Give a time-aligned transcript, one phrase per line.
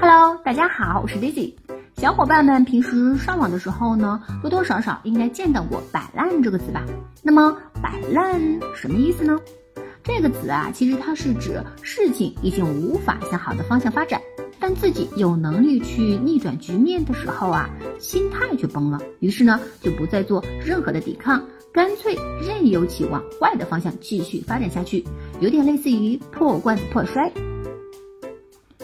[0.00, 1.54] Hello，大家好，我是 Daisy。
[1.96, 6.84] 小伙伴们平时上网的时候呢，多多少少应该见到过“摆烂”这个词吧？
[7.20, 8.40] 那么“摆烂”
[8.76, 9.40] 什么意思呢？
[10.04, 14.20] 这个词啊，其实它是指事情已经无法向好的方向发展，
[14.60, 17.68] 但自己有能力去逆转局面的时候啊，
[17.98, 21.42] 心态却崩了，于是呢，就不再做任何的抵抗，
[21.72, 25.04] 干脆任由其往坏的方向继续发展下去，
[25.40, 27.32] 有点类似于破罐子破摔。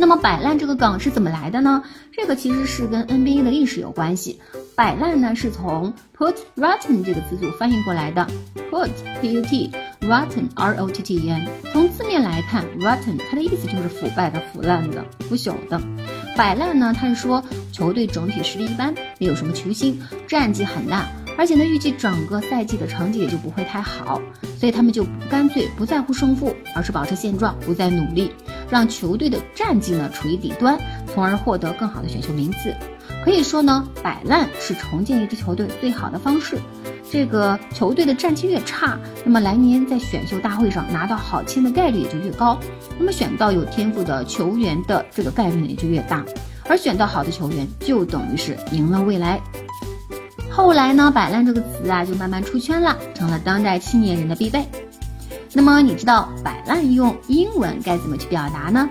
[0.00, 1.84] 那么摆烂这个梗是怎么来的呢？
[2.10, 4.40] 这个其实是跟 NBA 的历史有关系。
[4.74, 8.26] 摆烂呢是从 put rotten 这个词组翻译过来的
[8.70, 8.88] ，put
[9.20, 11.46] p u t rotten r o t t e n。
[11.70, 15.78] 从字面来看，rotten 它的意思就是腐败的、腐烂的、腐朽的。
[16.34, 21.06] 摆烂呢，它是说球队整体实力一般，没有什么球星，战绩很烂，
[21.40, 24.20] 而且呢预计整个赛季的成绩也就不会太好，
[24.58, 28.30] 所以他们就干脆不在乎胜负，而是保持现状，不再努力。
[28.68, 32.74] 让球队的战绩呢处于底端，从而获得更好的选秀名次。
[33.24, 36.58] 可以说呢，摆烂是重建一支球队最好的方式。
[37.10, 42.58] 这个球队的战绩越差，那么来年在选秀大会上拿到好签的概率也就越高。
[42.98, 46.22] 那么选到有天赋的球员的这个概率呢也就越大。
[46.68, 49.40] 而选到好的球员，就等于是赢了未来。
[50.50, 54.64] 后来呢，摆烂这个词啊就慢慢出圈了，成了当代青年人的必备。
[55.52, 58.88] 那么你知道摆烂用英文该怎么去表达呢？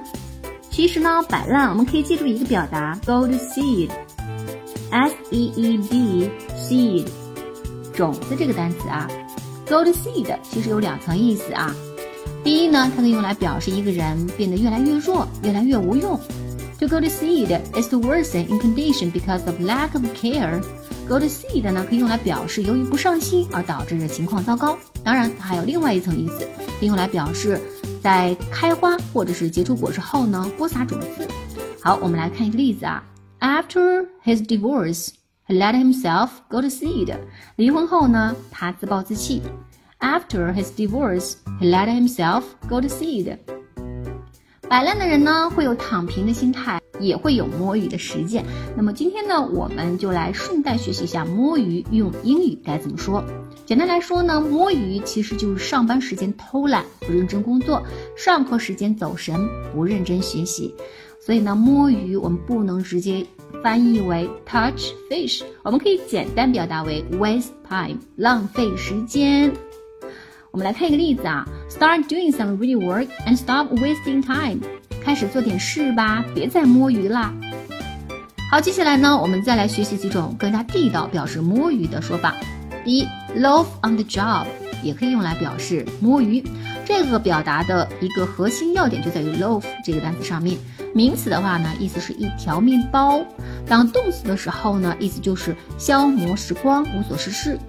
[0.70, 7.06] 其实呢，摆烂我们可以记住一个表达，go to seed，s e e d seed，
[7.94, 9.08] 种子这个单词啊
[9.68, 11.76] ，go to seed 其实有两层意思啊。
[12.44, 16.20] 第一呢，它可以用来表示一个人变得越来越弱，越来越无用。
[16.81, 21.70] To go to seed is to worsen in condition because of lack of care。Go to seed
[21.70, 24.77] 呢，可以用来表示由于不上心而导致情况糟糕。
[25.03, 27.61] 当然，它还有另外一层意思，可以用来表示
[28.03, 31.28] 在开花或者是结出果实后呢，播撒种子。
[31.83, 33.05] 好，我们来看一个例子啊。
[33.41, 35.11] After his divorce,
[35.47, 37.14] he let himself go to seed。
[37.56, 39.42] 离婚后呢，他自暴自弃。
[40.00, 43.37] After his divorce, he let himself go to seed。
[44.69, 46.80] 摆烂的人呢，会有躺平的心态。
[47.00, 48.44] 也会有摸鱼的实践。
[48.75, 53.24] 那么今天呢，我们就来顺带学习一下摸鱼用英语该怎么说。
[53.66, 57.81] 简单来说呢，摸鱼其实就是上班时间偷懒不认真工作，
[58.18, 60.75] 上课时间走神不认真学习。
[61.22, 63.25] 所以呢，摸鱼我们不能直接
[63.63, 69.50] 翻译为 touch fish，我们可以简单表达为 waste time，浪费时间。
[70.51, 74.59] 我们来看一个例子啊，start doing some real work and stop wasting time。
[75.03, 77.34] 开始做点事吧，别再摸鱼啦。
[78.52, 82.35] 好，接下来呢，我们再来学习几种更加地道表示摸鱼的说法。
[82.84, 83.07] 第一
[83.38, 84.46] ，loaf on the job
[84.84, 86.44] 也可以用来表示摸鱼。
[86.85, 90.57] 这个表达的一个核心要点就在于 loaf 这个单词上面。
[90.96, 93.22] 名词的话呢，意思是一条面包；
[93.68, 97.59] 当动词的时候呢，意思就是消磨时光，无所事事。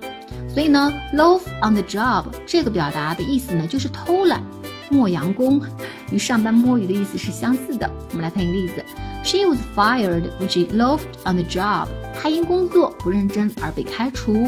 [0.49, 4.41] 所以呢，loaf on the job 这个表达的意思呢，就是偷懒。
[4.87, 5.59] 磨洋工
[6.11, 7.89] 与上班摸鱼的意思是相似的。
[8.11, 8.85] 我们来看一个例子：
[9.23, 11.87] She was fired when she loafed on the job。
[12.21, 14.47] 她因工作不认真而被开除。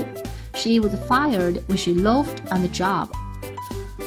[0.54, 3.08] She was fired when she loafed on the job。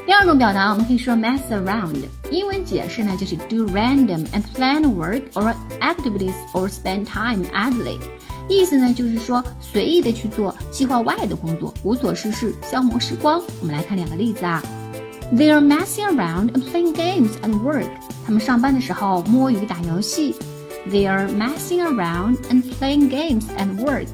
[0.06, 1.96] 第二种表达，我们可以说 mess around。
[2.30, 7.98] 英文解释呢，就是 do random and planned work or activities or spend time idly。
[8.48, 13.40] 意思呢，就是说随意的去做计划外的工作，无所事事，消磨时光。
[13.60, 14.62] 我们来看两个例子啊。
[15.32, 17.86] They are messing around and playing games at work.
[18.26, 20.34] 他们上班的时候摸鱼打游戏。
[20.90, 24.08] They are messing around and playing games at work.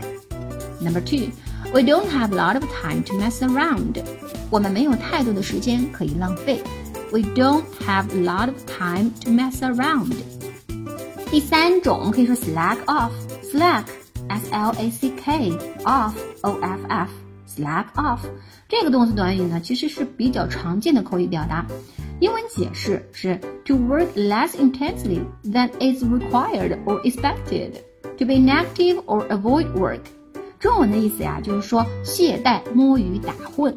[0.82, 1.30] Number two,
[1.72, 4.02] we don't have a lot of time to mess around.
[4.50, 6.60] 我们没有太多的时间可以浪费。
[7.12, 10.12] We don't have a lot of time to mess around.
[11.30, 12.76] 第三种，我们可以说 slack
[14.30, 14.42] off.
[14.46, 15.50] Slack, S-L-A-C-K,
[15.84, 17.10] off, O-F-F.
[17.46, 18.20] Slack off
[18.68, 21.64] 这个动词短语呢，其实是比较常见的口语表达。
[22.20, 27.72] 英文解释是 to work less intensely than is required or expected,
[28.18, 30.00] to be inactive or avoid work。
[30.58, 33.76] 中文的意思呀，就是说懈怠、摸鱼、打混。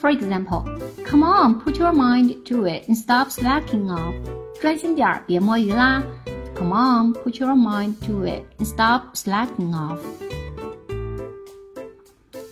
[0.00, 0.64] For example,
[1.04, 4.14] come on, put your mind to it and stop slacking off。
[4.60, 6.02] 专心点儿，别摸鱼啦。
[6.56, 9.98] Come on, put your mind to it and stop slacking off。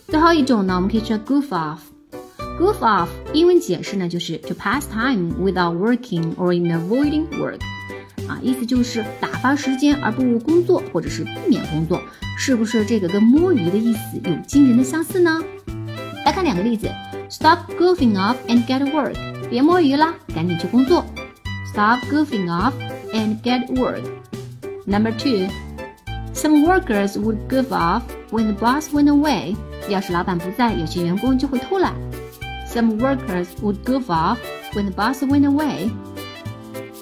[0.08, 7.60] 最后一种呢，我们可以说 goof off。goof off 英文解释呢，就是 to pass time without working or in avoiding work。
[8.28, 12.00] 啊，意思就是打发时间而不务工作，或者是避免工作，
[12.36, 15.42] 是不是这个跟摸鱼的意思有惊人的相似呢？
[16.24, 16.88] 来看两个例子：
[17.28, 19.16] Stop goofing off and get work。
[19.48, 21.04] 别摸鱼啦，赶紧去工作。
[21.72, 22.72] Stop goofing off
[23.12, 24.02] and get work。
[24.86, 25.48] Number two,
[26.32, 29.56] some workers would goof off when the boss went away.
[29.88, 31.94] 要是老板不在，有些员工就会偷懒。
[32.68, 34.38] Some workers would goof off
[34.72, 35.90] when the boss went away.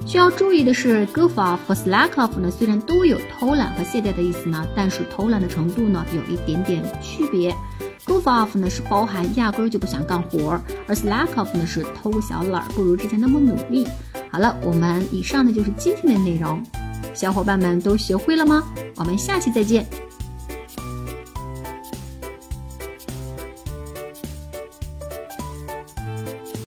[0.06, 7.54] 需要注意的是，goof off 和 slack off 呢，虽然都有偷懒和懈怠的意思呢，但是偷懒的程度呢有一点点区别。
[8.06, 13.86] goof off 呢是包含压根儿就不想干活，而 slack off 呢是偷个小懒儿，不如之前那么努力。
[14.33, 16.59] 好了，我们以上呢就是今天的内容，
[17.13, 18.63] 小伙伴们都学会了吗？
[18.95, 19.85] 我们下期再见。